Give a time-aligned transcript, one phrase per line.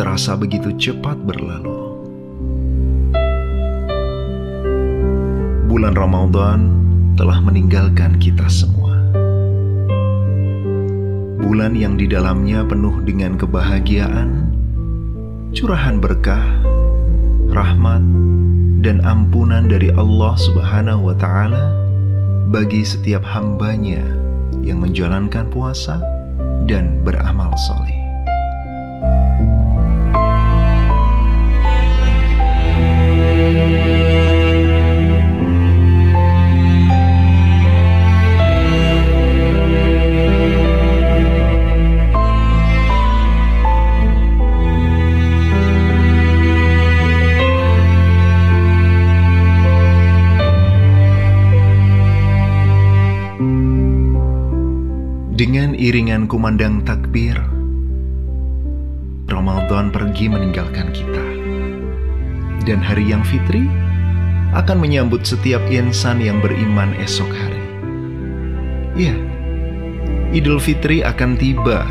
[0.00, 1.76] terasa begitu cepat berlalu.
[5.68, 6.60] Bulan Ramadan
[7.20, 8.96] telah meninggalkan kita semua.
[11.40, 14.48] Bulan yang di dalamnya penuh dengan kebahagiaan,
[15.52, 16.46] curahan berkah,
[17.52, 18.00] rahmat,
[18.80, 21.76] dan ampunan dari Allah Subhanahu wa Ta'ala
[22.48, 24.00] bagi setiap hambanya
[24.64, 26.00] yang menjalankan puasa
[26.64, 27.99] dan beramal soleh.
[55.40, 57.32] Dengan iringan kumandang takbir,
[59.24, 61.26] Ramadan pergi meninggalkan kita.
[62.68, 63.64] Dan hari yang fitri
[64.52, 67.64] akan menyambut setiap insan yang beriman esok hari.
[69.00, 69.16] Ya,
[70.36, 71.88] Idul Fitri akan tiba.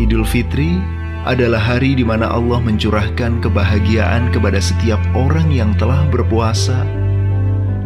[0.00, 0.80] Idul Fitri
[1.28, 6.88] adalah hari di mana Allah mencurahkan kebahagiaan kepada setiap orang yang telah berpuasa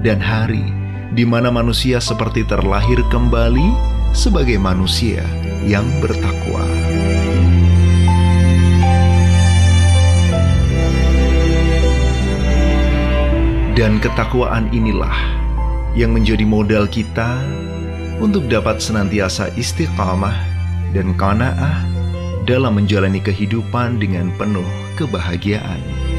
[0.06, 0.78] dan hari
[1.10, 3.74] di mana manusia seperti terlahir kembali
[4.14, 5.26] sebagai manusia
[5.66, 6.62] yang bertakwa.
[13.74, 15.16] Dan ketakwaan inilah
[15.96, 17.40] yang menjadi modal kita
[18.20, 20.36] untuk dapat senantiasa istiqamah
[20.92, 21.82] dan qanaah
[22.44, 24.66] dalam menjalani kehidupan dengan penuh
[25.00, 26.09] kebahagiaan.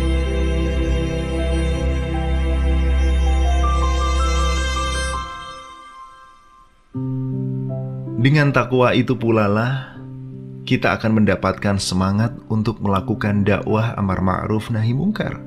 [8.22, 9.98] Dengan takwa itu pula lah
[10.62, 15.42] kita akan mendapatkan semangat untuk melakukan dakwah amar ma'ruf nahi mungkar.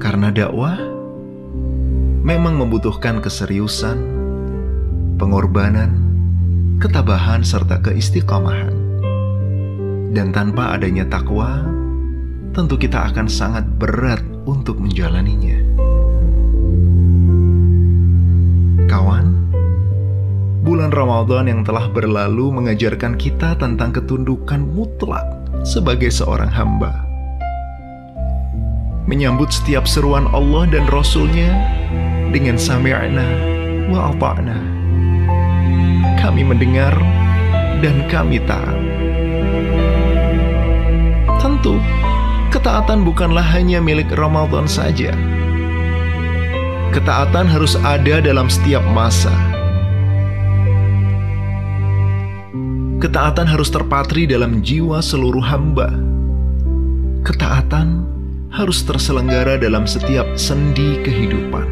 [0.00, 0.80] Karena dakwah
[2.24, 4.00] memang membutuhkan keseriusan,
[5.20, 6.00] pengorbanan,
[6.80, 8.72] ketabahan serta keistiqomahan.
[10.16, 11.60] Dan tanpa adanya takwa,
[12.56, 15.79] tentu kita akan sangat berat untuk menjalaninya.
[20.80, 25.28] Bulan Ramadan yang telah berlalu mengajarkan kita tentang ketundukan mutlak
[25.60, 27.04] sebagai seorang hamba.
[29.04, 31.52] Menyambut setiap seruan Allah dan Rasulnya
[32.32, 33.28] dengan sami'na
[33.92, 34.56] wa ata'na.
[36.16, 36.96] Kami mendengar
[37.84, 38.80] dan kami taat.
[41.44, 41.76] Tentu,
[42.56, 45.12] ketaatan bukanlah hanya milik Ramadan saja.
[46.96, 49.49] Ketaatan harus ada dalam setiap masa
[53.00, 55.88] Ketaatan harus terpatri dalam jiwa seluruh hamba.
[57.24, 58.04] Ketaatan
[58.52, 61.64] harus terselenggara dalam setiap sendi kehidupan,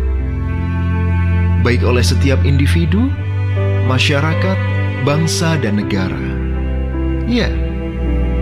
[1.60, 3.12] baik oleh setiap individu,
[3.84, 4.56] masyarakat,
[5.04, 6.16] bangsa, dan negara.
[7.28, 7.52] Ya,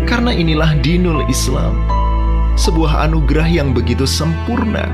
[0.06, 1.74] karena inilah dinul Islam,
[2.54, 4.86] sebuah anugerah yang begitu sempurna.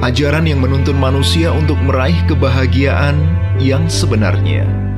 [0.00, 3.20] Ajaran yang menuntun manusia untuk meraih kebahagiaan
[3.60, 4.93] yang sebenarnya.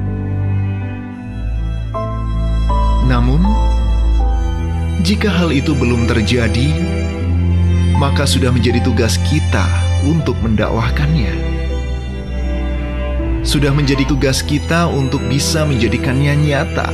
[3.07, 3.39] Namun,
[5.07, 6.75] jika hal itu belum terjadi,
[8.03, 9.63] maka sudah menjadi tugas kita
[10.03, 11.31] untuk mendakwahkannya.
[13.47, 16.91] Sudah menjadi tugas kita untuk bisa menjadikannya nyata,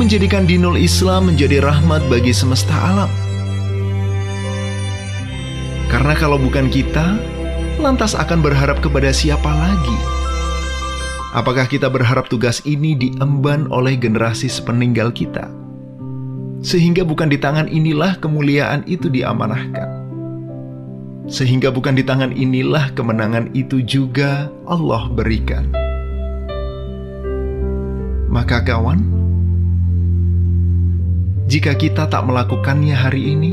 [0.00, 3.12] menjadikan dinul Islam menjadi rahmat bagi semesta alam.
[5.92, 7.20] Karena kalau bukan kita,
[7.76, 10.19] lantas akan berharap kepada siapa lagi?
[11.30, 15.46] Apakah kita berharap tugas ini diemban oleh generasi sepeninggal kita?
[16.58, 19.88] Sehingga bukan di tangan inilah kemuliaan itu diamanahkan.
[21.30, 25.70] Sehingga bukan di tangan inilah kemenangan itu juga Allah berikan.
[28.26, 28.98] Maka kawan,
[31.46, 33.52] jika kita tak melakukannya hari ini,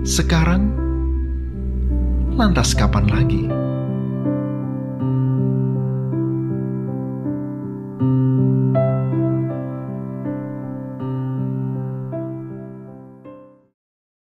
[0.00, 0.72] sekarang,
[2.40, 3.65] lantas kapan lagi?